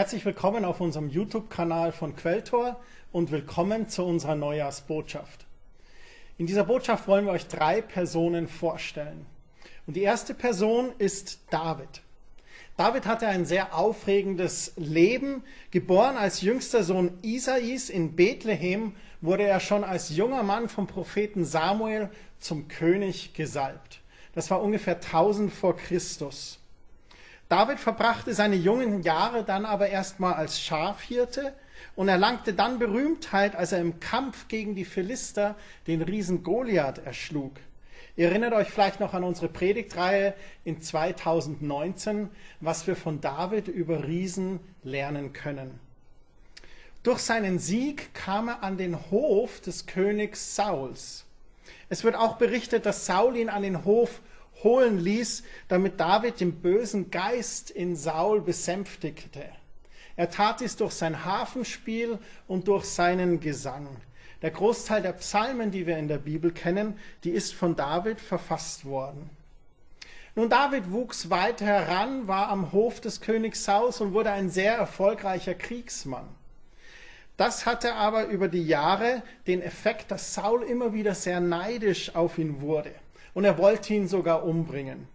[0.00, 2.80] Herzlich willkommen auf unserem YouTube-Kanal von Quelltor
[3.12, 5.44] und willkommen zu unserer Neujahrsbotschaft.
[6.38, 9.26] In dieser Botschaft wollen wir euch drei Personen vorstellen.
[9.86, 12.00] Und die erste Person ist David.
[12.78, 15.44] David hatte ein sehr aufregendes Leben.
[15.70, 21.44] Geboren als jüngster Sohn Isais in Bethlehem, wurde er schon als junger Mann vom Propheten
[21.44, 24.00] Samuel zum König gesalbt.
[24.34, 26.59] Das war ungefähr 1000 vor Christus.
[27.50, 31.52] David verbrachte seine jungen Jahre dann aber erstmal als Schafhirte
[31.96, 35.56] und erlangte dann Berühmtheit, als er im Kampf gegen die Philister
[35.88, 37.54] den Riesen Goliath erschlug.
[38.14, 44.06] Ihr erinnert euch vielleicht noch an unsere Predigtreihe in 2019, was wir von David über
[44.06, 45.80] Riesen lernen können.
[47.02, 51.24] Durch seinen Sieg kam er an den Hof des Königs Sauls.
[51.88, 54.20] Es wird auch berichtet, dass Saul ihn an den Hof
[54.62, 59.44] holen ließ, damit David den bösen Geist in Saul besänftigte.
[60.16, 63.88] Er tat dies durch sein Hafenspiel und durch seinen Gesang.
[64.42, 68.84] Der Großteil der Psalmen, die wir in der Bibel kennen, die ist von David verfasst
[68.84, 69.30] worden.
[70.34, 74.74] Nun, David wuchs weiter heran, war am Hof des Königs Sauls und wurde ein sehr
[74.74, 76.28] erfolgreicher Kriegsmann.
[77.36, 82.38] Das hatte aber über die Jahre den Effekt, dass Saul immer wieder sehr neidisch auf
[82.38, 82.92] ihn wurde
[83.34, 85.08] und er wollte ihn sogar umbringen.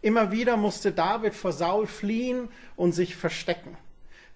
[0.00, 3.76] Immer wieder musste David vor Saul fliehen und sich verstecken.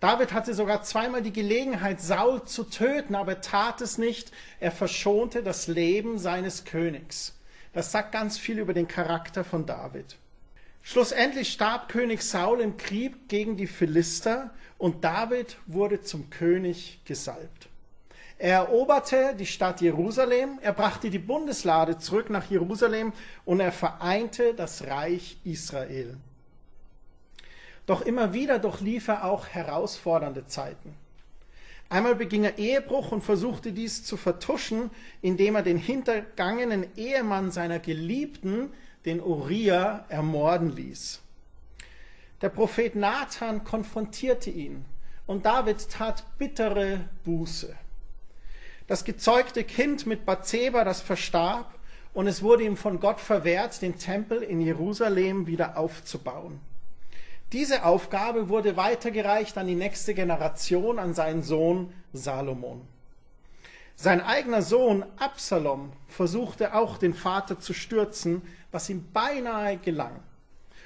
[0.01, 4.31] David hatte sogar zweimal die Gelegenheit, Saul zu töten, aber er tat es nicht.
[4.61, 7.39] Er verschonte das Leben seines Königs.
[7.73, 10.17] Das sagt ganz viel über den Charakter von David.
[10.83, 17.69] Schlussendlich starb König Saul im Krieg gegen die Philister und David wurde zum König gesalbt.
[18.39, 23.13] Er eroberte die Stadt Jerusalem, er brachte die Bundeslade zurück nach Jerusalem
[23.47, 26.19] und er vereinte das Reich Israel.
[27.87, 30.95] Doch immer wieder durchlief er auch herausfordernde Zeiten.
[31.89, 34.91] Einmal beging er Ehebruch und versuchte dies zu vertuschen,
[35.23, 38.73] indem er den hintergangenen Ehemann seiner Geliebten,
[39.05, 41.23] den Uriah, ermorden ließ.
[42.43, 44.85] Der Prophet Nathan konfrontierte ihn
[45.27, 47.75] und David tat bittere Buße.
[48.87, 51.75] Das gezeugte Kind mit Bathseba, das verstarb,
[52.15, 56.61] und es wurde ihm von Gott verwehrt, den Tempel in Jerusalem wieder aufzubauen.
[57.53, 62.81] Diese Aufgabe wurde weitergereicht an die nächste Generation, an seinen Sohn Salomon.
[63.97, 70.21] Sein eigener Sohn Absalom versuchte auch den Vater zu stürzen, was ihm beinahe gelang.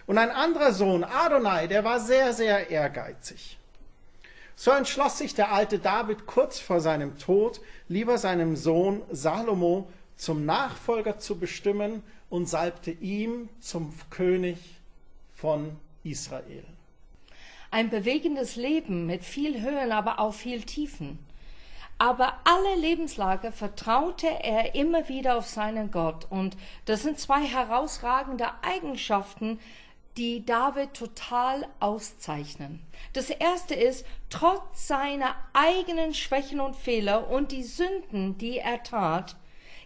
[0.06, 3.59] Und ein anderer Sohn, Adonai, der war sehr, sehr ehrgeizig.
[4.56, 10.44] So entschloss sich der alte David kurz vor seinem Tod, lieber seinem Sohn Salomo zum
[10.44, 14.58] Nachfolger zu bestimmen und salbte ihm zum König
[15.34, 16.64] von Israel.
[17.70, 21.18] Ein bewegendes Leben mit viel Höhen, aber auch viel Tiefen.
[21.98, 26.26] Aber alle Lebenslage vertraute er immer wieder auf seinen Gott.
[26.30, 26.56] Und
[26.86, 29.60] das sind zwei herausragende Eigenschaften,
[30.16, 32.81] die David total auszeichnen.
[33.12, 39.37] Das erste ist, trotz seiner eigenen Schwächen und Fehler und die Sünden, die er tat,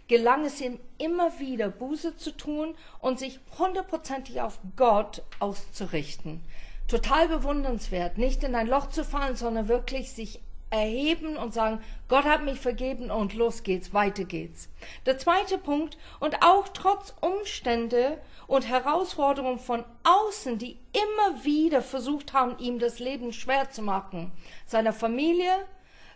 [0.07, 6.43] gelang es ihm immer wieder Buße zu tun und sich hundertprozentig auf Gott auszurichten.
[6.87, 10.39] Total bewundernswert, nicht in ein Loch zu fallen, sondern wirklich sich
[10.75, 14.69] erheben und sagen, Gott hat mich vergeben und los geht's, weiter geht's.
[15.05, 22.33] Der zweite Punkt, und auch trotz Umstände und Herausforderungen von außen, die immer wieder versucht
[22.33, 24.31] haben, ihm das Leben schwer zu machen,
[24.65, 25.51] seiner Familie,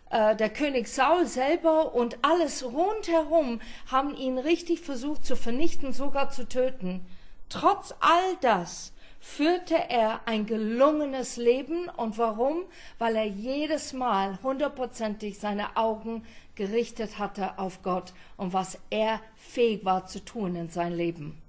[0.10, 6.30] äh, der König Saul selber und alles rundherum haben ihn richtig versucht zu vernichten, sogar
[6.30, 7.06] zu töten.
[7.50, 11.90] Trotz all das führte er ein gelungenes Leben.
[11.90, 12.64] Und warum?
[12.98, 16.24] Weil er jedes Mal hundertprozentig seine Augen
[16.56, 21.42] gerichtet hatte auf Gott und was er fähig war zu tun in sein Leben.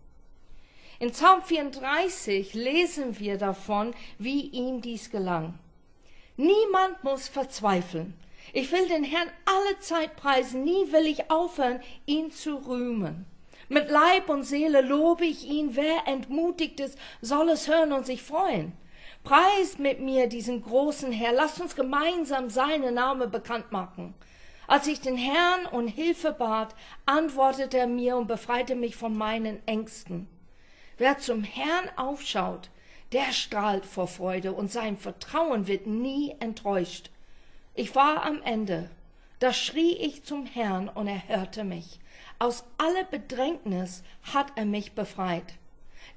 [1.01, 5.59] In Psalm 34 lesen wir davon, wie ihm dies gelang.
[6.37, 8.15] Niemand muss verzweifeln.
[8.53, 13.27] Ich will den Herrn alle Zeit preisen, nie will ich aufhören, ihn zu rühmen.
[13.73, 15.77] Mit Leib und Seele lobe ich ihn.
[15.77, 18.73] Wer entmutigt ist, soll es hören und sich freuen.
[19.23, 21.33] Preist mit mir diesen großen Herr.
[21.33, 24.15] Lasst uns gemeinsam seinen Namen bekannt machen.
[24.67, 26.75] Als ich den Herrn um Hilfe bat,
[27.07, 30.27] antwortete er mir und befreite mich von meinen Ängsten.
[30.99, 32.71] Wer zum Herrn aufschaut,
[33.13, 37.11] der strahlt vor Freude und sein Vertrauen wird nie enttäuscht.
[37.77, 38.91] Ich war am Ende.
[39.39, 42.00] Da schrie ich zum Herrn und er hörte mich.
[42.43, 45.45] Aus aller Bedrängnis hat er mich befreit.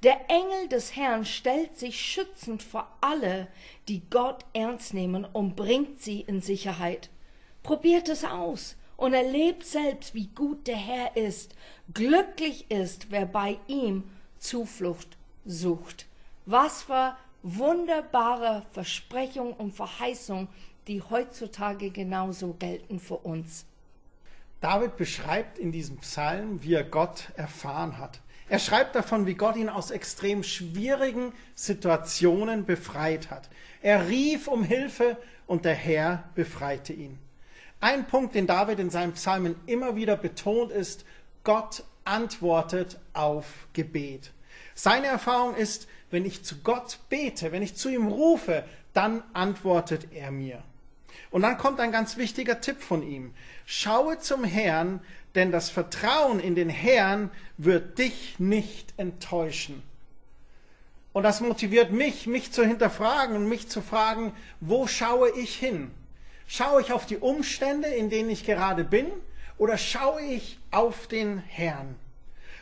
[0.02, 3.46] Der Engel des Herrn stellt sich schützend vor alle,
[3.88, 7.10] die Gott ernst nehmen und bringt sie in Sicherheit.
[7.62, 11.54] Probiert es aus und erlebt selbst, wie gut der Herr ist.
[11.92, 14.04] Glücklich ist, wer bei ihm
[14.38, 16.06] Zuflucht sucht.
[16.46, 20.48] Was für wunderbare Versprechung und Verheißung,
[20.88, 23.66] die heutzutage genauso gelten für uns.
[24.64, 28.22] David beschreibt in diesem Psalm, wie er Gott erfahren hat.
[28.48, 33.50] Er schreibt davon, wie Gott ihn aus extrem schwierigen Situationen befreit hat.
[33.82, 37.18] Er rief um Hilfe und der Herr befreite ihn.
[37.80, 41.04] Ein Punkt, den David in seinen Psalmen immer wieder betont, ist,
[41.42, 44.32] Gott antwortet auf Gebet.
[44.74, 48.64] Seine Erfahrung ist, wenn ich zu Gott bete, wenn ich zu ihm rufe,
[48.94, 50.62] dann antwortet er mir.
[51.30, 53.34] Und dann kommt ein ganz wichtiger Tipp von ihm.
[53.66, 55.00] Schaue zum Herrn,
[55.34, 59.82] denn das Vertrauen in den Herrn wird dich nicht enttäuschen.
[61.12, 65.92] Und das motiviert mich, mich zu hinterfragen und mich zu fragen, wo schaue ich hin?
[66.46, 69.06] Schaue ich auf die Umstände, in denen ich gerade bin,
[69.56, 71.94] oder schaue ich auf den Herrn?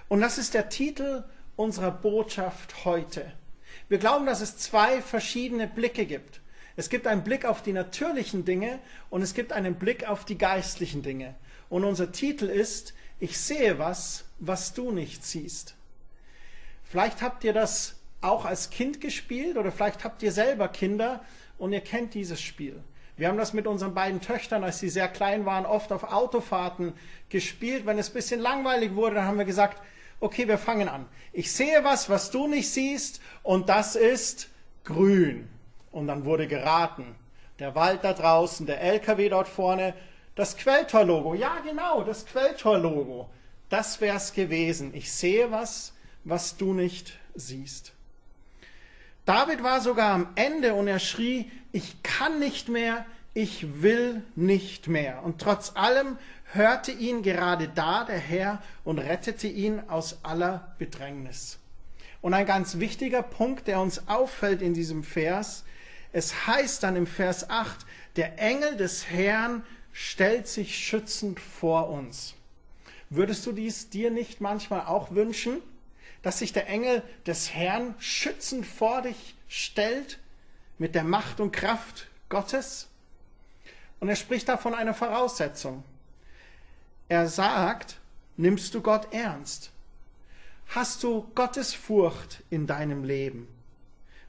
[0.08, 1.25] Und das ist der Titel
[1.56, 3.32] unserer Botschaft heute.
[3.88, 6.41] Wir glauben, dass es zwei verschiedene Blicke gibt.
[6.76, 8.78] Es gibt einen Blick auf die natürlichen Dinge
[9.10, 11.34] und es gibt einen Blick auf die geistlichen Dinge.
[11.69, 15.74] Und unser Titel ist, ich sehe was, was du nicht siehst.
[16.84, 21.24] Vielleicht habt ihr das auch als Kind gespielt oder vielleicht habt ihr selber Kinder
[21.58, 22.82] und ihr kennt dieses Spiel.
[23.16, 26.94] Wir haben das mit unseren beiden Töchtern, als sie sehr klein waren, oft auf Autofahrten
[27.28, 27.84] gespielt.
[27.84, 29.82] Wenn es ein bisschen langweilig wurde, dann haben wir gesagt,
[30.20, 31.06] okay, wir fangen an.
[31.32, 34.48] Ich sehe was, was du nicht siehst und das ist
[34.84, 35.48] grün.
[35.92, 37.14] Und dann wurde geraten.
[37.58, 39.94] Der Wald da draußen, der LKW dort vorne,
[40.34, 41.34] das Quelltor-Logo.
[41.34, 43.28] Ja, genau, das Quelltor-Logo.
[43.68, 44.92] Das wär's gewesen.
[44.94, 45.92] Ich sehe was,
[46.24, 47.92] was du nicht siehst.
[49.24, 54.88] David war sogar am Ende und er schrie, ich kann nicht mehr, ich will nicht
[54.88, 55.22] mehr.
[55.22, 56.18] Und trotz allem
[56.52, 61.58] hörte ihn gerade da der Herr und rettete ihn aus aller Bedrängnis.
[62.20, 65.64] Und ein ganz wichtiger Punkt, der uns auffällt in diesem Vers,
[66.12, 67.87] es heißt dann im Vers 8,
[68.17, 72.35] der Engel des Herrn stellt sich schützend vor uns.
[73.11, 75.62] Würdest du dies dir nicht manchmal auch wünschen,
[76.23, 80.19] dass sich der Engel des Herrn schützend vor dich stellt
[80.79, 82.88] mit der Macht und Kraft Gottes?
[84.00, 85.85] Und er spricht da von einer Voraussetzung.
[87.09, 88.00] Er sagt,
[88.37, 89.70] nimmst du Gott ernst?
[90.69, 93.47] Hast du Gottes Furcht in deinem Leben?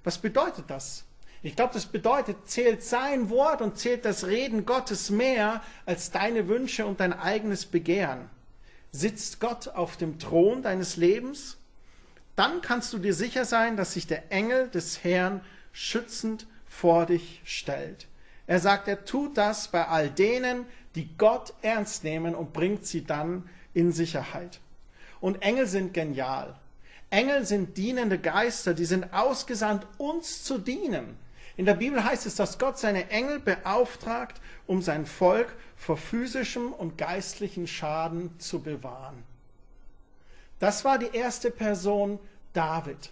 [0.04, 1.06] Was bedeutet das?
[1.46, 6.48] Ich glaube, das bedeutet, zählt sein Wort und zählt das Reden Gottes mehr als deine
[6.48, 8.30] Wünsche und dein eigenes Begehren.
[8.94, 11.58] Sitzt Gott auf dem Thron deines Lebens?
[12.38, 15.42] Dann kannst du dir sicher sein, dass sich der Engel des Herrn
[15.74, 18.08] schützend vor dich stellt.
[18.48, 20.66] Er sagt, er tut das bei all denen,
[20.96, 24.62] die Gott ernst nehmen und bringt sie dann in Sicherheit.
[25.20, 26.56] Und Engel sind genial.
[27.10, 31.18] Engel sind dienende Geister, die sind ausgesandt, uns zu dienen.
[31.56, 36.74] In der Bibel heißt es, dass Gott seine Engel beauftragt, um sein Volk vor physischem
[36.74, 39.24] und geistlichen Schaden zu bewahren.
[40.60, 42.20] Das war die erste Person
[42.54, 43.12] David.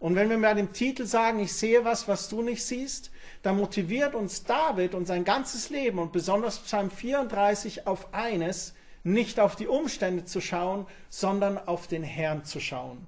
[0.00, 3.10] Und wenn wir bei dem Titel sagen, ich sehe was, was du nicht siehst,
[3.42, 9.40] dann motiviert uns David und sein ganzes Leben und besonders Psalm 34 auf eines, nicht
[9.40, 13.06] auf die Umstände zu schauen, sondern auf den Herrn zu schauen.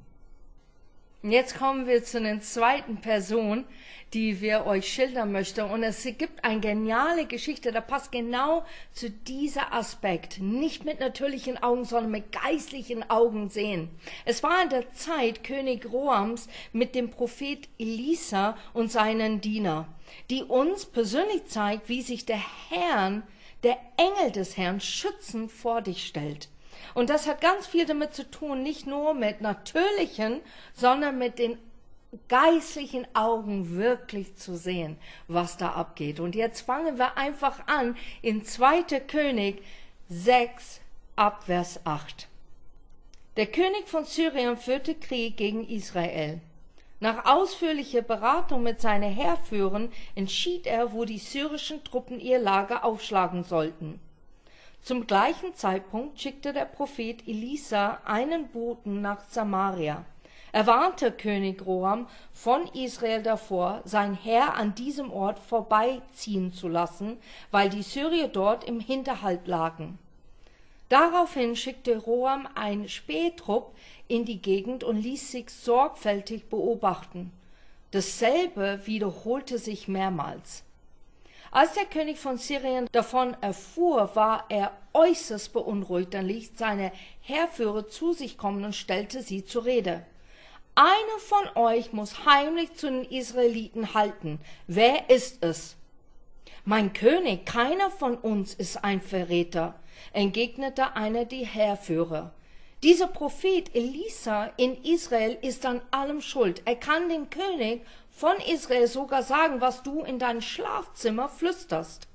[1.22, 3.66] Jetzt kommen wir zu einer zweiten Person,
[4.14, 5.60] die wir euch schildern möchten.
[5.70, 10.40] Und es gibt eine geniale Geschichte, da passt genau zu dieser Aspekt.
[10.40, 13.90] Nicht mit natürlichen Augen, sondern mit geistlichen Augen sehen.
[14.24, 19.88] Es war in der Zeit König Roams mit dem Prophet Elisa und seinen Diener,
[20.30, 23.24] die uns persönlich zeigt, wie sich der Herrn,
[23.62, 26.48] der Engel des Herrn, schützend vor dich stellt.
[26.94, 30.40] Und das hat ganz viel damit zu tun, nicht nur mit natürlichen,
[30.74, 31.58] sondern mit den
[32.28, 34.96] geistlichen Augen wirklich zu sehen,
[35.28, 36.18] was da abgeht.
[36.20, 38.82] Und jetzt fangen wir einfach an in 2.
[39.00, 39.62] König
[40.08, 40.80] 6
[41.14, 42.28] ab Vers 8.
[43.36, 46.40] Der König von Syrien führte Krieg gegen Israel.
[46.98, 53.44] Nach ausführlicher Beratung mit seinen Heerführern entschied er, wo die syrischen Truppen ihr Lager aufschlagen
[53.44, 54.00] sollten.
[54.82, 60.04] Zum gleichen Zeitpunkt schickte der Prophet Elisa einen Boten nach Samaria.
[60.52, 67.18] Er warnte König Roham von Israel davor, sein Heer an diesem Ort vorbeiziehen zu lassen,
[67.50, 69.98] weil die Syrier dort im Hinterhalt lagen.
[70.88, 73.76] Daraufhin schickte Roam ein Spähtrupp
[74.08, 77.30] in die Gegend und ließ sich sorgfältig beobachten.
[77.92, 80.64] Dasselbe wiederholte sich mehrmals.
[81.52, 86.14] Als der König von Syrien davon erfuhr, war er äußerst beunruhigt.
[86.14, 86.92] Dann ließ seine
[87.22, 90.06] Heerführer zu sich kommen und stellte sie zur Rede.
[90.76, 94.40] Einer von euch muss heimlich zu den Israeliten halten.
[94.68, 95.76] Wer ist es?
[96.64, 99.74] Mein König, keiner von uns ist ein Verräter,
[100.12, 102.32] entgegnete einer der Heerführer.
[102.82, 106.62] Dieser Prophet Elisa in Israel ist an allem schuld.
[106.64, 112.06] Er kann dem König von Israel sogar sagen, was du in dein Schlafzimmer flüsterst.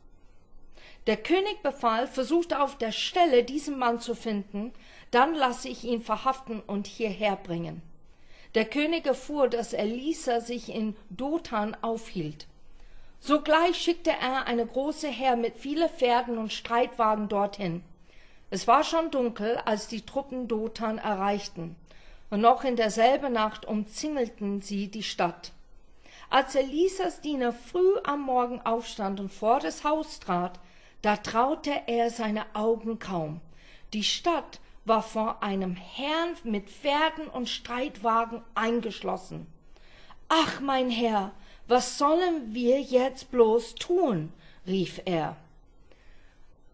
[1.07, 4.73] Der König befahl, versuchte auf der Stelle diesen Mann zu finden,
[5.11, 7.81] dann lasse ich ihn verhaften und hierher bringen.
[8.55, 12.47] Der König erfuhr, dass Elisa sich in Dothan aufhielt.
[13.19, 17.83] Sogleich schickte er eine große Heer mit vielen Pferden und Streitwagen dorthin.
[18.49, 21.75] Es war schon dunkel, als die Truppen Dothan erreichten,
[22.29, 25.51] und noch in derselben Nacht umzingelten sie die Stadt.
[26.35, 30.59] Als Elisas Diener früh am Morgen aufstand und vor das Haus trat,
[31.01, 33.39] da traute er seine Augen kaum.
[33.93, 39.47] Die Stadt war vor einem Herrn mit Pferden und Streitwagen eingeschlossen.
[40.27, 41.31] Ach, mein Herr,
[41.69, 44.33] was sollen wir jetzt bloß tun?
[44.67, 45.37] rief er.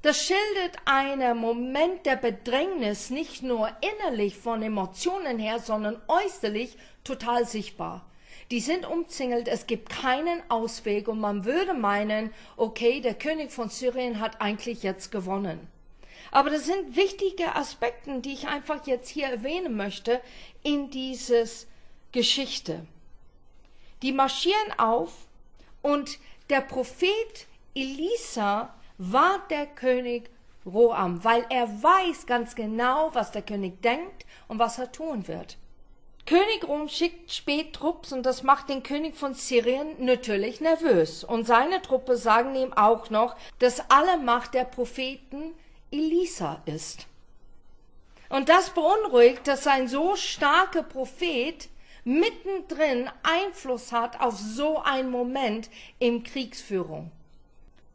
[0.02, 7.46] Das schildert einen Moment der Bedrängnis nicht nur innerlich von Emotionen her, sondern äußerlich total
[7.46, 8.08] sichtbar.
[8.52, 13.70] Die sind umzingelt, es gibt keinen Ausweg und man würde meinen, okay, der König von
[13.70, 15.70] Syrien hat eigentlich jetzt gewonnen.
[16.32, 20.22] Aber das sind wichtige Aspekte, die ich einfach jetzt hier erwähnen möchte
[20.64, 21.66] in dieses
[22.12, 22.86] Geschichte.
[24.02, 25.14] Die marschieren auf
[25.82, 30.30] und der Prophet Elisa war der König
[30.66, 35.58] Roam, weil er weiß ganz genau, was der König denkt und was er tun wird.
[36.32, 41.26] König Rom schickt spät Trupps und das macht den König von Syrien natürlich nervös.
[41.26, 45.54] Und seine Truppe sagen ihm auch noch, dass alle Macht der Propheten
[45.92, 47.06] Elisa ist.
[48.30, 51.68] Und das beunruhigt, dass ein so starker Prophet
[52.06, 55.70] mittendrin Einfluss hat auf so einen Moment
[56.00, 57.12] in Kriegsführung.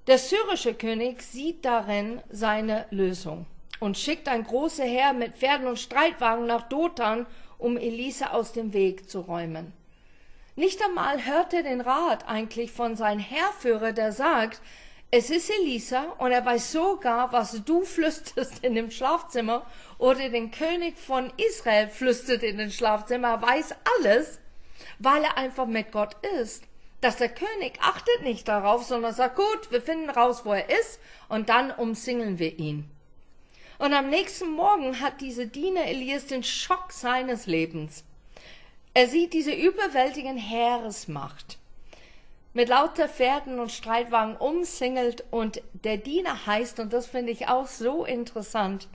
[0.08, 3.46] Der syrische König sieht darin seine Lösung
[3.80, 7.26] und schickt ein großes Heer mit Pferden und Streitwagen nach Dothan,
[7.58, 9.72] um Elisa aus dem Weg zu räumen.
[10.54, 14.60] Nicht einmal hört er den Rat eigentlich von seinem Heerführer, der sagt,
[15.10, 19.66] es ist Elisa und er weiß sogar, was du flüsterst in dem Schlafzimmer
[19.98, 23.28] oder den König von Israel flüstert in den Schlafzimmer.
[23.28, 24.40] Er weiß alles,
[24.98, 26.64] weil er einfach mit Gott ist
[27.00, 30.98] dass der König achtet nicht darauf, sondern sagt, gut, wir finden raus, wo er ist,
[31.28, 32.90] und dann umsingeln wir ihn.
[33.78, 38.04] Und am nächsten Morgen hat diese Diener Elias den Schock seines Lebens.
[38.94, 41.58] Er sieht diese überwältigende Heeresmacht
[42.56, 47.66] mit lauter Pferden und Streitwagen umsingelt und der Diener heißt, und das finde ich auch
[47.66, 48.88] so interessant,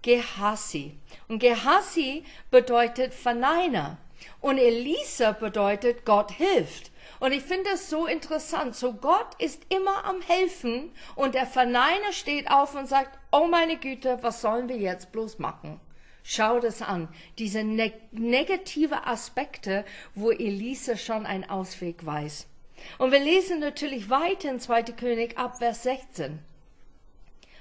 [0.00, 0.94] Gehasi.
[1.28, 3.98] Und Gehasi bedeutet Verneiner.
[4.40, 6.90] Und Elisa bedeutet Gott hilft.
[7.20, 8.74] Und ich finde es so interessant.
[8.76, 13.76] So Gott ist immer am Helfen und der Verneiner steht auf und sagt, oh meine
[13.76, 15.80] Güte, was sollen wir jetzt bloß machen?
[16.22, 17.08] Schau das an.
[17.38, 22.48] Diese ne negative Aspekte, wo Elise schon einen Ausweg weiß.
[22.98, 24.82] Und wir lesen natürlich weiter in 2.
[24.82, 26.40] König ab Vers 16.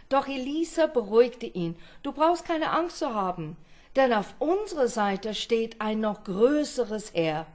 [0.10, 1.76] Doch Elisa beruhigte ihn.
[2.04, 3.56] Du brauchst keine Angst zu haben,
[3.96, 7.48] denn auf unserer Seite steht ein noch größeres Heer.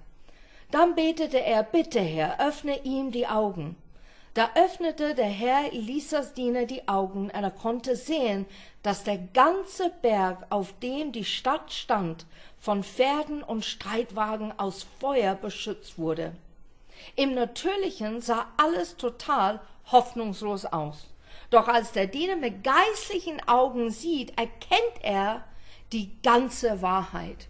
[0.70, 3.76] Dann betete er, bitte Herr, öffne ihm die Augen.
[4.34, 8.46] Da öffnete der Herr Elisas Diener die Augen, und er konnte sehen,
[8.84, 12.26] dass der ganze Berg, auf dem die Stadt stand,
[12.60, 16.32] von Pferden und Streitwagen aus Feuer beschützt wurde.
[17.16, 19.60] Im Natürlichen sah alles total
[19.90, 21.08] hoffnungslos aus.
[21.50, 25.42] Doch als der Diener mit geistlichen Augen sieht, erkennt er
[25.92, 27.50] die ganze Wahrheit.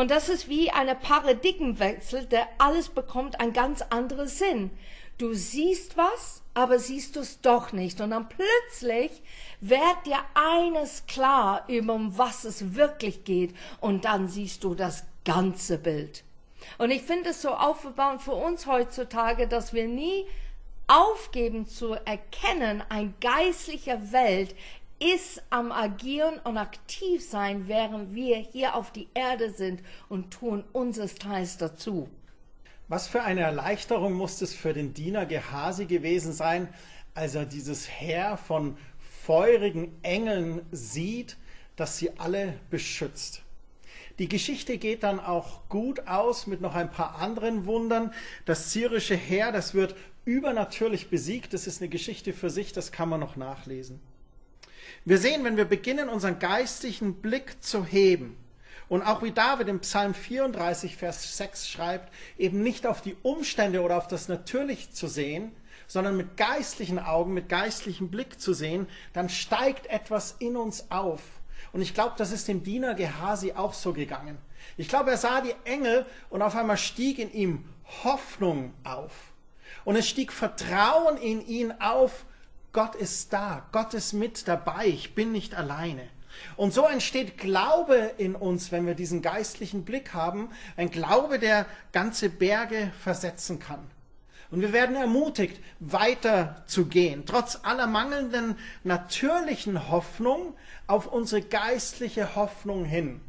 [0.00, 4.70] Und das ist wie eine Paradigmenwechsel, der alles bekommt einen ganz anderen Sinn.
[5.18, 8.00] Du siehst was, aber siehst du es doch nicht.
[8.00, 9.10] Und dann plötzlich
[9.60, 13.54] wird dir eines klar, über was es wirklich geht.
[13.82, 16.24] Und dann siehst du das ganze Bild.
[16.78, 20.24] Und ich finde es so aufbauend für uns heutzutage, dass wir nie
[20.86, 24.56] aufgeben zu erkennen, ein geistlicher Welt
[25.00, 30.62] ist am Agieren und aktiv sein, während wir hier auf die Erde sind und tun
[30.72, 32.08] unseres Teils dazu.
[32.88, 36.68] Was für eine Erleichterung muss es für den Diener Gehasi gewesen sein,
[37.14, 38.76] als er dieses Heer von
[39.22, 41.36] feurigen Engeln sieht,
[41.76, 43.42] dass sie alle beschützt.
[44.18, 48.12] Die Geschichte geht dann auch gut aus mit noch ein paar anderen Wundern.
[48.44, 51.54] Das syrische Heer, das wird übernatürlich besiegt.
[51.54, 54.00] Das ist eine Geschichte für sich, das kann man noch nachlesen.
[55.04, 58.36] Wir sehen, wenn wir beginnen, unseren geistlichen Blick zu heben,
[58.90, 63.82] und auch wie David im Psalm 34, Vers 6 schreibt, eben nicht auf die Umstände
[63.82, 65.52] oder auf das Natürliche zu sehen,
[65.86, 71.22] sondern mit geistlichen Augen, mit geistlichem Blick zu sehen, dann steigt etwas in uns auf.
[71.72, 74.38] Und ich glaube, das ist dem Diener Gehasi auch so gegangen.
[74.76, 77.64] Ich glaube, er sah die Engel und auf einmal stieg in ihm
[78.02, 79.12] Hoffnung auf.
[79.84, 82.24] Und es stieg Vertrauen in ihn auf,
[82.72, 86.08] Gott ist da, Gott ist mit dabei, ich bin nicht alleine.
[86.56, 91.66] Und so entsteht Glaube in uns, wenn wir diesen geistlichen Blick haben, ein Glaube, der
[91.92, 93.90] ganze Berge versetzen kann.
[94.50, 100.54] Und wir werden ermutigt, weiter zu gehen, trotz aller mangelnden natürlichen Hoffnung
[100.86, 103.20] auf unsere geistliche Hoffnung hin.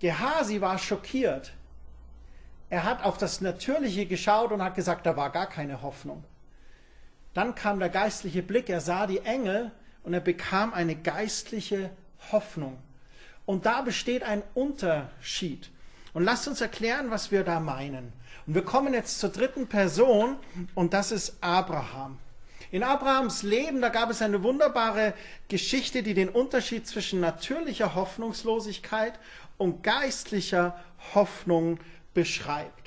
[0.00, 1.52] Gehasi war schockiert.
[2.70, 6.24] Er hat auf das Natürliche geschaut und hat gesagt, da war gar keine Hoffnung.
[7.38, 9.70] Dann kam der geistliche Blick, er sah die Engel
[10.02, 11.90] und er bekam eine geistliche
[12.32, 12.76] Hoffnung.
[13.46, 15.70] Und da besteht ein Unterschied.
[16.14, 18.12] Und lasst uns erklären, was wir da meinen.
[18.44, 20.34] Und wir kommen jetzt zur dritten Person
[20.74, 22.18] und das ist Abraham.
[22.72, 25.14] In Abrahams Leben, da gab es eine wunderbare
[25.46, 29.12] Geschichte, die den Unterschied zwischen natürlicher Hoffnungslosigkeit
[29.58, 30.76] und geistlicher
[31.14, 31.78] Hoffnung
[32.14, 32.77] beschreibt.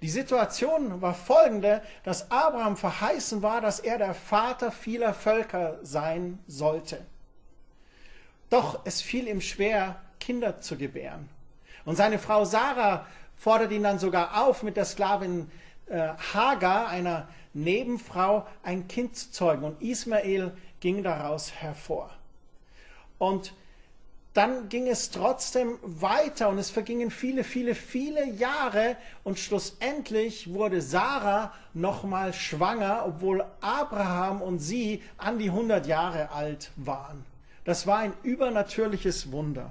[0.00, 6.38] Die Situation war folgende, dass Abraham verheißen war, dass er der Vater vieler Völker sein
[6.46, 7.04] sollte.
[8.48, 11.28] Doch es fiel ihm schwer, Kinder zu gebären.
[11.84, 15.50] Und seine Frau Sarah fordert ihn dann sogar auf, mit der Sklavin
[15.86, 19.64] äh, Hagar, einer Nebenfrau, ein Kind zu zeugen.
[19.64, 22.10] Und Ismael ging daraus hervor.
[23.18, 23.52] Und
[24.34, 30.80] dann ging es trotzdem weiter und es vergingen viele, viele, viele Jahre und schlussendlich wurde
[30.80, 37.24] Sarah nochmal schwanger, obwohl Abraham und sie an die 100 Jahre alt waren.
[37.64, 39.70] Das war ein übernatürliches Wunder.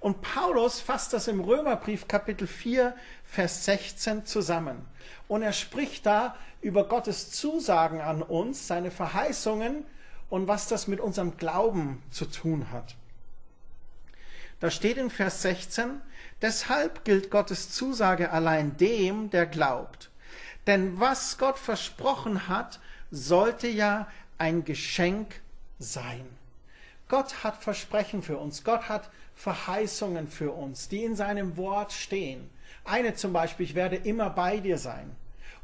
[0.00, 2.94] Und Paulus fasst das im Römerbrief Kapitel 4,
[3.24, 4.84] Vers 16 zusammen.
[5.28, 9.84] Und er spricht da über Gottes Zusagen an uns, seine Verheißungen
[10.28, 12.96] und was das mit unserem Glauben zu tun hat.
[14.60, 16.00] Da steht in Vers 16,
[16.42, 20.10] deshalb gilt Gottes Zusage allein dem, der glaubt.
[20.66, 25.40] Denn was Gott versprochen hat, sollte ja ein Geschenk
[25.78, 26.24] sein.
[27.08, 28.64] Gott hat Versprechen für uns.
[28.64, 32.48] Gott hat Verheißungen für uns, die in seinem Wort stehen.
[32.84, 35.14] Eine zum Beispiel, ich werde immer bei dir sein.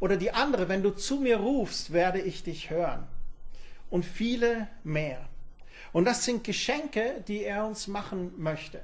[0.01, 3.07] Oder die andere, wenn du zu mir rufst, werde ich dich hören.
[3.91, 5.30] Und viele mehr.
[5.93, 8.81] Und das sind Geschenke, die er uns machen möchte.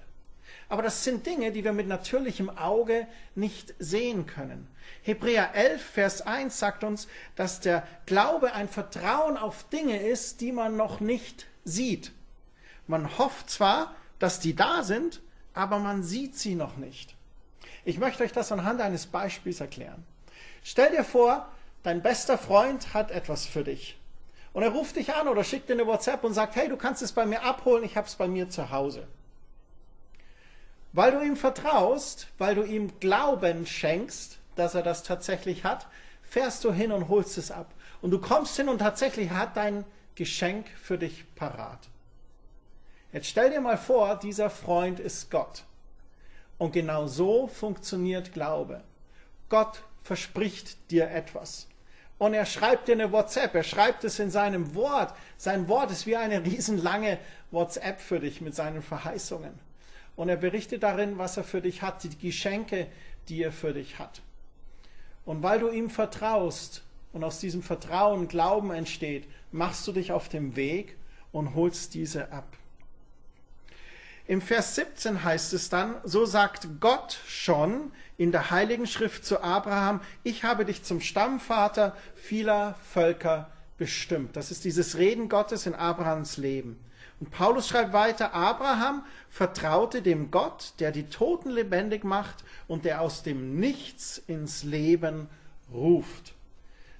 [0.68, 4.68] Aber das sind Dinge, die wir mit natürlichem Auge nicht sehen können.
[5.02, 10.50] Hebräer 11, Vers 1 sagt uns, dass der Glaube ein Vertrauen auf Dinge ist, die
[10.50, 12.12] man noch nicht sieht.
[12.88, 15.20] Man hofft zwar, dass die da sind,
[15.54, 17.14] aber man sieht sie noch nicht.
[17.84, 20.04] Ich möchte euch das anhand eines Beispiels erklären.
[20.64, 21.48] Stell dir vor,
[21.84, 23.96] dein bester Freund hat etwas für dich.
[24.56, 27.02] Und er ruft dich an oder schickt dir eine WhatsApp und sagt, hey, du kannst
[27.02, 29.06] es bei mir abholen, ich habe es bei mir zu Hause.
[30.94, 35.88] Weil du ihm vertraust, weil du ihm Glauben schenkst, dass er das tatsächlich hat,
[36.22, 37.74] fährst du hin und holst es ab.
[38.00, 41.90] Und du kommst hin und tatsächlich hat dein Geschenk für dich parat.
[43.12, 45.64] Jetzt stell dir mal vor, dieser Freund ist Gott.
[46.56, 48.82] Und genau so funktioniert Glaube.
[49.50, 51.68] Gott verspricht dir etwas.
[52.18, 55.14] Und er schreibt dir eine WhatsApp, er schreibt es in seinem Wort.
[55.36, 57.18] Sein Wort ist wie eine riesenlange
[57.50, 59.66] WhatsApp für dich mit seinen Verheißungen
[60.16, 62.88] und er berichtet darin, was er für dich hat, die Geschenke,
[63.28, 64.22] die er für dich hat.
[65.24, 70.28] Und weil du ihm vertraust und aus diesem Vertrauen Glauben entsteht, machst du dich auf
[70.28, 70.96] dem Weg
[71.32, 72.46] und holst diese ab.
[74.28, 79.40] Im Vers 17 heißt es dann, so sagt Gott schon in der Heiligen Schrift zu
[79.40, 84.34] Abraham, ich habe dich zum Stammvater vieler Völker bestimmt.
[84.34, 86.76] Das ist dieses Reden Gottes in Abrahams Leben.
[87.20, 93.02] Und Paulus schreibt weiter, Abraham vertraute dem Gott, der die Toten lebendig macht und der
[93.02, 95.28] aus dem Nichts ins Leben
[95.72, 96.34] ruft.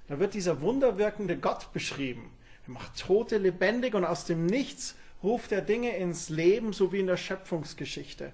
[0.07, 2.31] Da wird dieser wunderwirkende Gott beschrieben.
[2.65, 6.99] Er macht Tote lebendig und aus dem Nichts ruft er Dinge ins Leben, so wie
[6.99, 8.31] in der Schöpfungsgeschichte.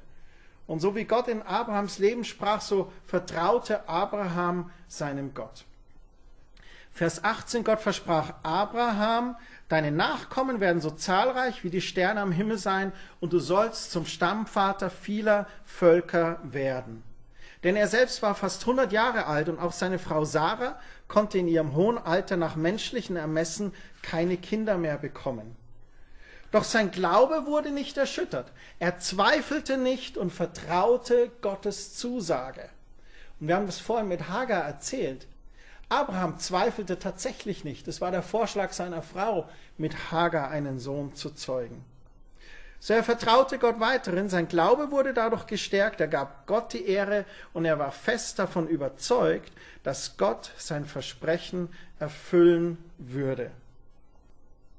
[0.66, 5.66] Und so wie Gott in Abrahams Leben sprach, so vertraute Abraham seinem Gott.
[6.92, 9.36] Vers 18, Gott versprach Abraham,
[9.68, 14.06] deine Nachkommen werden so zahlreich wie die Sterne am Himmel sein und du sollst zum
[14.06, 17.04] Stammvater vieler Völker werden.
[17.64, 21.48] Denn er selbst war fast 100 Jahre alt und auch seine Frau Sarah konnte in
[21.48, 25.56] ihrem hohen Alter nach menschlichen Ermessen keine Kinder mehr bekommen.
[26.54, 28.52] Doch sein Glaube wurde nicht erschüttert.
[28.78, 32.70] Er zweifelte nicht und vertraute Gottes Zusage.
[33.40, 35.26] Und wir haben das vorhin mit Hagar erzählt.
[35.90, 37.88] Abraham zweifelte tatsächlich nicht.
[37.88, 41.84] Es war der Vorschlag seiner Frau, mit Hagar einen Sohn zu zeugen.
[42.80, 47.26] So er vertraute Gott weiterhin, sein Glaube wurde dadurch gestärkt, er gab Gott die Ehre
[47.54, 53.50] und er war fest davon überzeugt, dass Gott sein Versprechen erfüllen würde.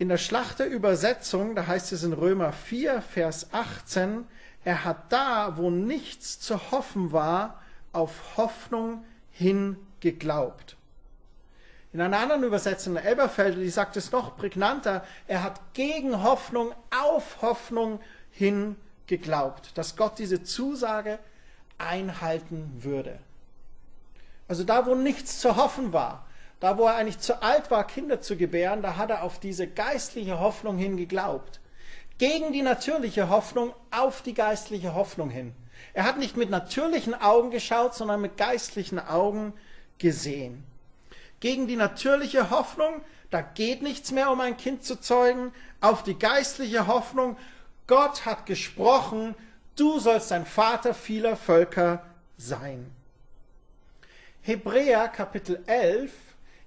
[0.04, 4.26] In der Schlachterübersetzung, da heißt es in Römer 4, Vers 18,
[4.62, 7.62] er hat da, wo nichts zu hoffen war,
[7.94, 10.76] auf Hoffnung hin geglaubt.
[11.94, 16.74] In einer anderen Übersetzung, in Elberfelder, die sagt es noch prägnanter, er hat gegen Hoffnung
[16.90, 17.98] auf Hoffnung
[18.30, 21.18] hin geglaubt, dass Gott diese Zusage
[21.78, 23.20] einhalten würde.
[24.48, 26.26] Also da, wo nichts zu hoffen war,
[26.60, 29.66] da, wo er eigentlich zu alt war, Kinder zu gebären, da hat er auf diese
[29.66, 31.60] geistliche Hoffnung hin geglaubt.
[32.18, 35.54] Gegen die natürliche Hoffnung auf die geistliche Hoffnung hin.
[35.92, 39.52] Er hat nicht mit natürlichen Augen geschaut, sondern mit geistlichen Augen
[39.98, 40.64] gesehen
[41.44, 46.18] gegen die natürliche Hoffnung, da geht nichts mehr, um ein Kind zu zeugen, auf die
[46.18, 47.36] geistliche Hoffnung,
[47.86, 49.34] Gott hat gesprochen,
[49.76, 52.02] du sollst ein Vater vieler Völker
[52.38, 52.90] sein.
[54.40, 56.12] Hebräer Kapitel 11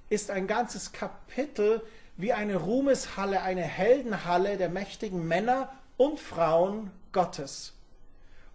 [0.09, 1.81] ist ein ganzes Kapitel
[2.15, 7.73] wie eine Ruhmeshalle, eine Heldenhalle der mächtigen Männer und Frauen Gottes.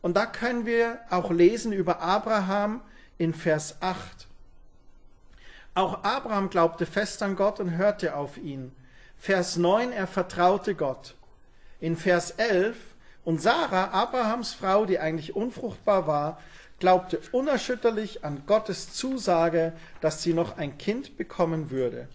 [0.00, 2.80] Und da können wir auch lesen über Abraham
[3.18, 4.26] in Vers 8.
[5.74, 8.72] Auch Abraham glaubte fest an Gott und hörte auf ihn.
[9.16, 11.14] Vers 9, er vertraute Gott.
[11.80, 12.76] In Vers 11,
[13.24, 16.40] und Sarah, Abrahams Frau, die eigentlich unfruchtbar war,
[16.82, 22.08] glaubte unerschütterlich an Gottes Zusage, dass sie noch ein Kind bekommen würde.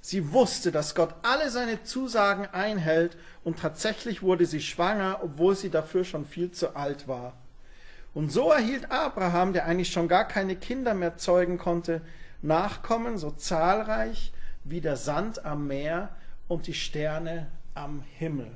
[0.00, 5.68] Sie wusste, dass Gott alle seine Zusagen einhält und tatsächlich wurde sie schwanger, obwohl sie
[5.68, 7.32] dafür schon viel zu alt war.
[8.14, 12.00] Und so erhielt Abraham, der eigentlich schon gar keine Kinder mehr zeugen konnte,
[12.40, 14.32] Nachkommen so zahlreich
[14.62, 16.10] wie der Sand am Meer
[16.46, 18.52] und die Sterne am Himmel.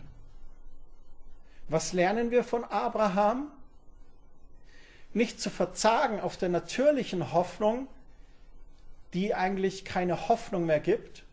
[1.69, 3.51] Was lernen wir von Abraham?
[5.15, 7.89] Nicht zu verzagen auf der natürlichen Hoffnung,
[9.15, 11.25] die eigentlich keine Hoffnung mehr gibt,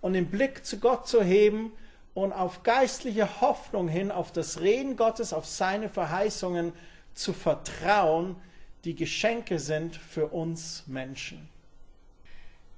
[0.00, 1.72] und den Blick zu Gott zu heben
[2.12, 6.72] und auf geistliche Hoffnung hin, auf das Reden Gottes, auf seine Verheißungen
[7.14, 8.36] zu vertrauen,
[8.84, 11.48] die Geschenke sind für uns Menschen.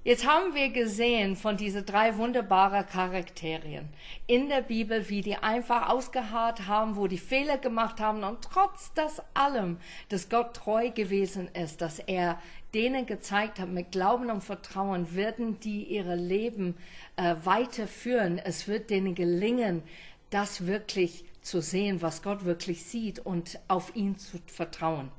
[0.07, 3.89] Jetzt haben wir gesehen von diesen drei wunderbaren Charakterien
[4.25, 8.93] in der Bibel, wie die einfach ausgeharrt haben, wo die Fehler gemacht haben und trotz
[8.93, 9.75] das allem,
[10.07, 12.41] dass Gott treu gewesen ist, dass er
[12.73, 16.77] denen gezeigt hat, mit Glauben und Vertrauen werden die ihre Leben
[17.17, 18.39] äh, weiterführen.
[18.39, 19.83] Es wird denen gelingen,
[20.29, 25.11] das wirklich zu sehen, was Gott wirklich sieht und auf ihn zu vertrauen.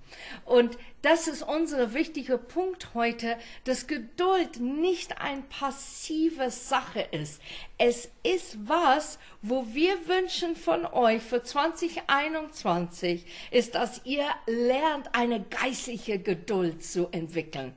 [0.45, 7.41] Und das ist unser wichtiger Punkt heute, dass Geduld nicht ein passive Sache ist.
[7.79, 15.43] Es ist was, wo wir wünschen von euch für 2021, ist, dass ihr lernt, eine
[15.43, 17.75] geistliche Geduld zu entwickeln.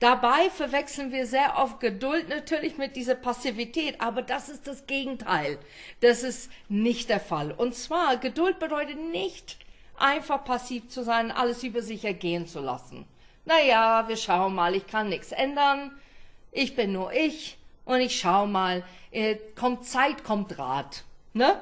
[0.00, 5.58] Dabei verwechseln wir sehr oft Geduld natürlich mit dieser Passivität, aber das ist das Gegenteil.
[6.00, 7.52] Das ist nicht der Fall.
[7.52, 9.56] Und zwar, Geduld bedeutet nicht
[9.96, 13.06] einfach passiv zu sein, alles über sich ergehen zu lassen.
[13.44, 15.90] Naja, wir schauen mal, ich kann nichts ändern,
[16.52, 21.04] ich bin nur ich und ich schau mal, äh, kommt Zeit, kommt Rat.
[21.32, 21.60] Ne?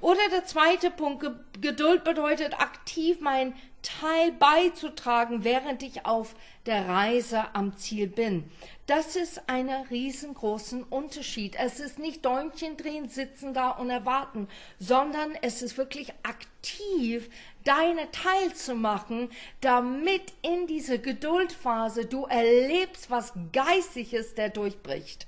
[0.00, 1.26] Oder der zweite Punkt,
[1.60, 6.34] Geduld bedeutet aktiv mein Teil beizutragen, während ich auf
[6.66, 8.50] der Reise am Ziel bin.
[8.86, 11.56] Das ist ein riesengroßen Unterschied.
[11.58, 17.30] Es ist nicht Däumchen drehen, sitzen da und erwarten, sondern es ist wirklich aktiv,
[17.64, 25.27] deine Teil zu machen, damit in dieser Geduldphase du erlebst, was Geistliches der durchbricht.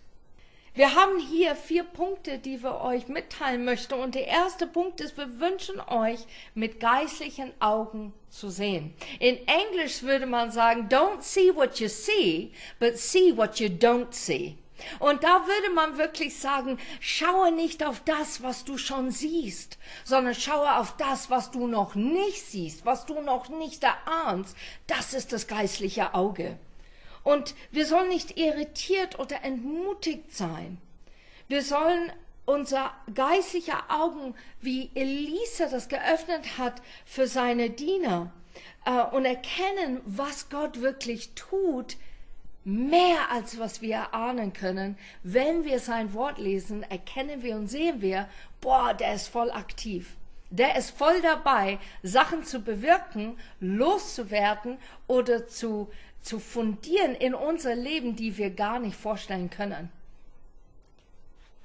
[0.80, 3.92] Wir haben hier vier Punkte, die wir euch mitteilen möchten.
[3.92, 6.20] Und der erste Punkt ist, wir wünschen euch
[6.54, 8.94] mit geistlichen Augen zu sehen.
[9.18, 14.14] In Englisch würde man sagen, don't see what you see, but see what you don't
[14.14, 14.56] see.
[15.00, 20.34] Und da würde man wirklich sagen, schaue nicht auf das, was du schon siehst, sondern
[20.34, 24.56] schaue auf das, was du noch nicht siehst, was du noch nicht erahnst.
[24.86, 26.58] Das ist das geistliche Auge.
[27.22, 30.78] Und wir sollen nicht irritiert oder entmutigt sein.
[31.48, 32.12] Wir sollen
[32.46, 38.33] unser geistliche Augen, wie Elisa das geöffnet hat für seine Diener,
[38.85, 41.96] äh, und erkennen, was Gott wirklich tut,
[42.64, 44.98] mehr als was wir erahnen können.
[45.22, 48.28] Wenn wir sein Wort lesen, erkennen wir und sehen wir,
[48.61, 50.16] boah, der ist voll aktiv.
[50.50, 55.88] Der ist voll dabei, Sachen zu bewirken, loszuwerden oder zu,
[56.22, 59.90] zu fundieren in unser Leben, die wir gar nicht vorstellen können.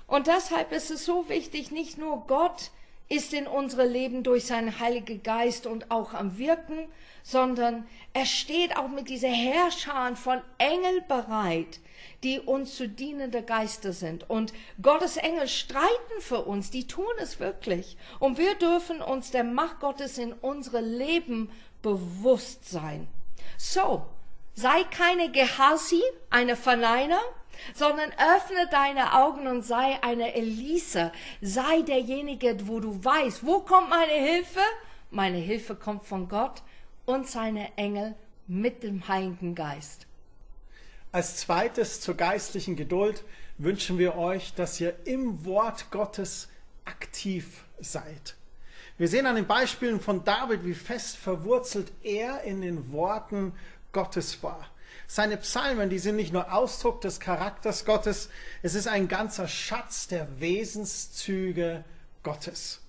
[0.08, 2.72] Und deshalb ist es so wichtig, nicht nur Gott
[3.08, 6.88] ist in unserem Leben durch seinen Heiligen Geist und auch am Wirken,
[7.24, 11.80] sondern er steht auch mit dieser Herrscher von Engel bereit,
[12.24, 14.28] die uns zu dienende Geister sind.
[14.30, 17.98] Und Gottes Engel streiten für uns, die tun es wirklich.
[18.20, 21.52] Und wir dürfen uns der Macht Gottes in unserem Leben
[21.84, 23.08] bewusst sein.
[23.58, 24.06] So,
[24.56, 27.20] sei keine Gehasi, eine Verneiner,
[27.74, 31.12] sondern öffne deine Augen und sei eine Elisa.
[31.42, 34.62] Sei derjenige, wo du weißt, wo kommt meine Hilfe?
[35.12, 36.64] Meine Hilfe kommt von Gott
[37.06, 38.16] und seine Engel
[38.48, 40.08] mit dem Heiligen Geist.
[41.12, 43.24] Als zweites zur geistlichen Geduld
[43.58, 46.50] wünschen wir euch, dass ihr im Wort Gottes
[46.84, 48.36] aktiv seid.
[48.98, 53.54] Wir sehen an den Beispielen von David, wie fest verwurzelt er in den Worten
[53.96, 54.68] Gottes war.
[55.08, 58.30] Seine Psalmen, die sind nicht nur Ausdruck des Charakters Gottes,
[58.62, 61.86] es ist ein ganzer Schatz der Wesenszüge
[62.22, 62.82] Gottes.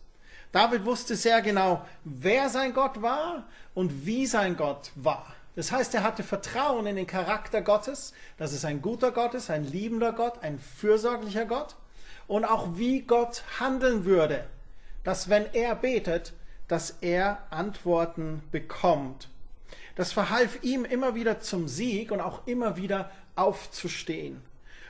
[0.50, 5.32] David wusste sehr genau, wer sein Gott war und wie sein Gott war.
[5.54, 9.48] Das heißt, er hatte Vertrauen in den Charakter Gottes, dass es ein guter Gott ist,
[9.48, 11.76] ein liebender Gott, ein fürsorglicher Gott
[12.26, 14.44] und auch wie Gott handeln würde,
[15.04, 16.32] dass wenn er betet,
[16.66, 19.28] dass er Antworten bekommt.
[19.96, 24.40] Das verhalf ihm immer wieder zum Sieg und auch immer wieder aufzustehen.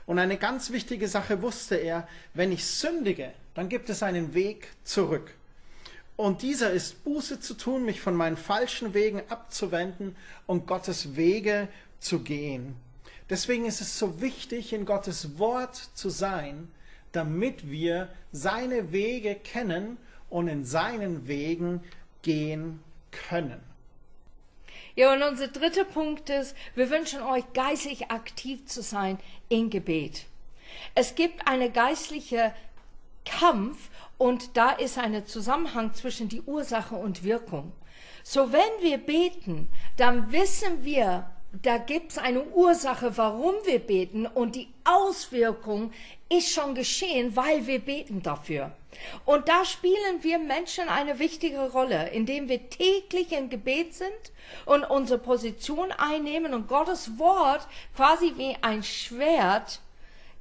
[0.04, 4.68] Und eine ganz wichtige Sache wusste er, wenn ich sündige, dann gibt es einen Weg
[4.84, 5.32] zurück.
[6.16, 10.16] Und dieser ist Buße zu tun, mich von meinen falschen Wegen abzuwenden
[10.46, 12.76] und Gottes Wege zu gehen.
[13.28, 16.68] Deswegen ist es so wichtig, in Gottes Wort zu sein,
[17.12, 19.98] damit wir seine Wege kennen
[20.30, 21.82] und in seinen Wegen
[22.22, 23.60] gehen können.
[24.96, 29.18] Ja, und unser dritter Punkt ist, wir wünschen euch geistlich aktiv zu sein
[29.50, 30.24] in Gebet.
[30.94, 32.54] Es gibt eine geistliche
[33.26, 37.72] Kampf und da ist ein Zusammenhang zwischen die Ursache und Wirkung.
[38.22, 41.30] So wenn wir beten, dann wissen wir,
[41.62, 45.92] da gibt es eine Ursache, warum wir beten und die Auswirkung
[46.28, 48.72] ist schon geschehen, weil wir beten dafür.
[49.24, 54.10] Und da spielen wir Menschen eine wichtige Rolle, indem wir täglich im Gebet sind
[54.64, 59.80] und unsere Position einnehmen und Gottes Wort quasi wie ein Schwert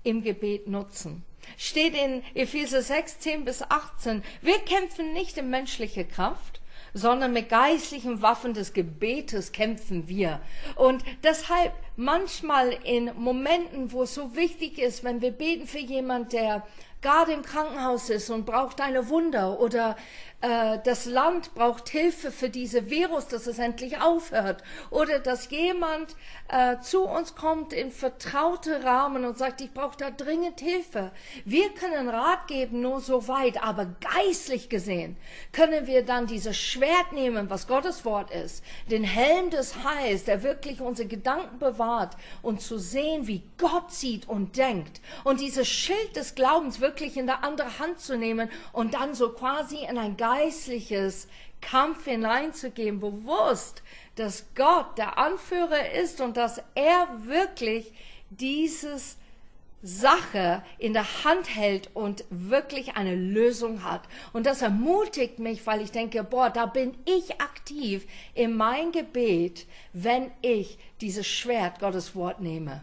[0.03, 1.23] im Gebet nutzen.
[1.57, 6.54] Steht in Epheser 6, 10 bis 18, wir kämpfen nicht in menschlicher Kraft,
[6.95, 10.39] sondern mit geistlichen Waffen des Gebetes kämpfen wir.
[10.75, 16.31] Und deshalb manchmal in Momenten, wo es so wichtig ist, wenn wir beten für jemand,
[16.31, 16.65] der
[17.01, 19.97] gerade im Krankenhaus ist und braucht eine Wunder oder
[20.45, 26.15] äh, das Land braucht Hilfe für diese Virus, dass es endlich aufhört oder dass jemand
[26.49, 31.11] äh, zu uns kommt in vertraute Rahmen und sagt, ich brauche da dringend Hilfe.
[31.45, 35.17] Wir können Rat geben nur so weit, aber geistlich gesehen
[35.51, 40.43] können wir dann dieses Schwert nehmen, was Gottes Wort ist, den Helm des Heils, der
[40.43, 46.15] wirklich unsere Gedanken bewahrt und zu sehen, wie Gott sieht und denkt und dieses Schild
[46.15, 50.17] des Glaubens wirklich in der andere Hand zu nehmen und dann so quasi in ein
[50.35, 51.27] geistliches
[51.61, 53.81] Kampf hineinzugehen, bewusst,
[54.15, 57.91] dass Gott der Anführer ist und dass er wirklich
[58.29, 59.17] dieses
[59.81, 64.01] Sache in der Hand hält und wirklich eine Lösung hat.
[64.33, 69.67] Und das ermutigt mich, weil ich denke, boah, da bin ich aktiv in mein Gebet,
[69.93, 72.81] wenn ich dieses Schwert Gottes Wort nehme.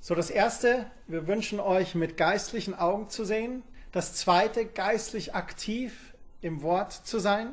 [0.00, 3.62] So, das erste, wir wünschen euch mit geistlichen Augen zu sehen.
[3.92, 7.52] Das zweite, geistlich aktiv im Wort zu sein.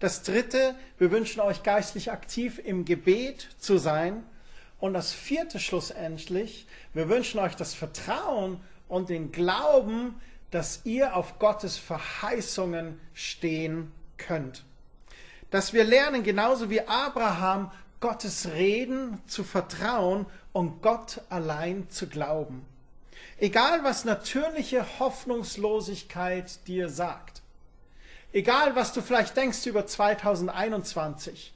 [0.00, 4.24] Das dritte, wir wünschen euch geistlich aktiv im Gebet zu sein.
[4.78, 10.20] Und das vierte schlussendlich, wir wünschen euch das Vertrauen und den Glauben,
[10.50, 14.64] dass ihr auf Gottes Verheißungen stehen könnt.
[15.50, 17.70] Dass wir lernen, genauso wie Abraham,
[18.00, 22.66] Gottes Reden zu vertrauen und Gott allein zu glauben.
[23.38, 27.42] Egal was natürliche Hoffnungslosigkeit dir sagt.
[28.32, 31.52] Egal was du vielleicht denkst über 2021.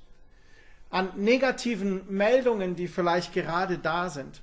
[0.90, 4.42] an negativen Meldungen, die vielleicht gerade da sind.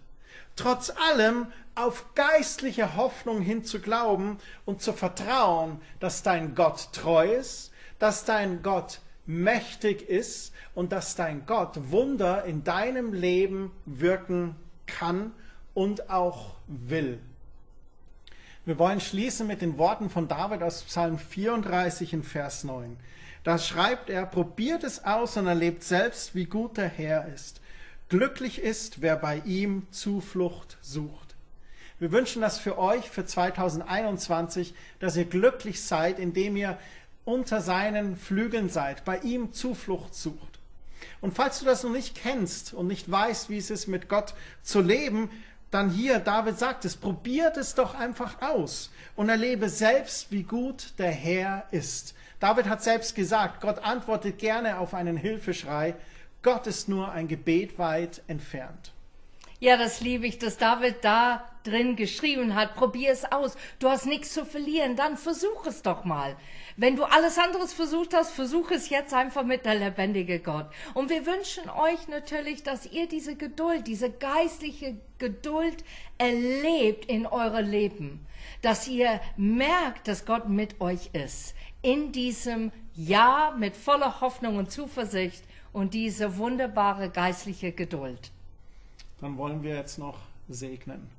[0.56, 7.36] Trotz allem auf geistliche Hoffnung hin zu glauben und zu vertrauen, dass dein Gott treu
[7.36, 14.56] ist, dass dein Gott mächtig ist und dass dein Gott Wunder in deinem Leben wirken
[14.88, 15.34] kann
[15.78, 17.20] und auch will.
[18.66, 22.98] Wir wollen schließen mit den Worten von David aus Psalm 34 in Vers 9.
[23.44, 27.62] Da schreibt er, probiert es aus und erlebt selbst, wie gut der Herr ist.
[28.10, 31.36] Glücklich ist, wer bei ihm Zuflucht sucht.
[32.00, 36.80] Wir wünschen das für euch für 2021, dass ihr glücklich seid, indem ihr
[37.24, 40.58] unter seinen Flügeln seid, bei ihm Zuflucht sucht.
[41.22, 44.34] Und falls du das noch nicht kennst und nicht weißt, wie es ist, mit Gott
[44.63, 45.30] zu leben,
[45.71, 50.93] dann hier, David sagt es, probiert es doch einfach aus und erlebe selbst, wie gut
[50.97, 52.15] der Herr ist.
[52.39, 55.95] David hat selbst gesagt, Gott antwortet gerne auf einen Hilfeschrei.
[56.43, 58.93] Gott ist nur ein Gebet weit entfernt.
[59.60, 62.76] Ja, das liebe ich, dass David da drin geschrieben hat.
[62.76, 63.58] Probier es aus.
[63.80, 64.96] Du hast nichts zu verlieren.
[64.96, 66.36] Dann versuch es doch mal.
[66.76, 70.67] Wenn du alles anderes versucht hast, versuch es jetzt einfach mit der lebendige Gott.
[70.93, 75.84] Und wir wünschen euch natürlich, dass ihr diese Geduld, diese geistliche Geduld
[76.20, 78.28] erlebt in eurem Leben.
[78.62, 81.56] Dass ihr merkt, dass Gott mit euch ist.
[81.82, 85.43] In diesem Jahr mit voller Hoffnung und Zuversicht
[85.74, 88.32] und diese wunderbare geistliche Geduld
[89.19, 91.10] dann wollen wir jetzt noch segnen.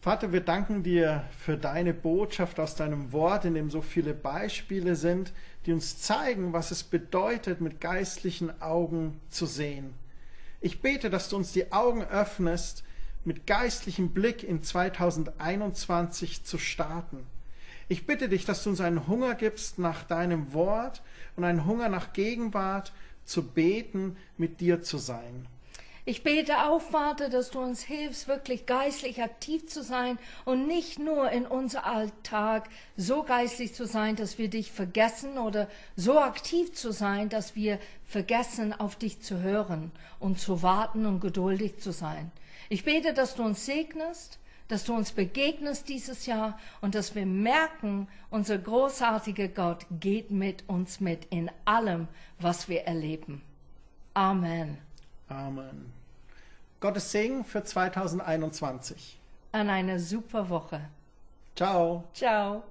[0.00, 4.94] Vater, wir danken dir für deine Botschaft aus deinem Wort, in dem so viele Beispiele
[4.94, 5.32] sind,
[5.66, 9.92] die uns zeigen, was es bedeutet, mit geistlichen Augen zu sehen.
[10.60, 12.84] Ich bete, dass du uns die Augen öffnest,
[13.24, 17.26] mit geistlichem Blick in 2021 zu starten.
[17.88, 21.02] Ich bitte dich, dass du uns einen Hunger gibst nach deinem Wort
[21.36, 22.92] und einen Hunger nach Gegenwart,
[23.24, 25.46] zu beten, mit dir zu sein.
[26.08, 30.98] Ich bete auch, Vater, dass du uns hilfst, wirklich geistlich aktiv zu sein und nicht
[30.98, 36.72] nur in unser Alltag so geistlich zu sein, dass wir dich vergessen oder so aktiv
[36.72, 41.92] zu sein, dass wir vergessen, auf dich zu hören und zu warten und geduldig zu
[41.92, 42.32] sein.
[42.70, 47.26] Ich bete, dass du uns segnest, dass du uns begegnest dieses Jahr und dass wir
[47.26, 53.42] merken, unser großartiger Gott geht mit uns mit in allem, was wir erleben.
[54.14, 54.78] Amen.
[55.28, 55.97] Amen.
[56.80, 59.18] Gottes Segen für 2021.
[59.52, 60.80] An eine super Woche.
[61.56, 62.04] Ciao.
[62.14, 62.62] Ciao.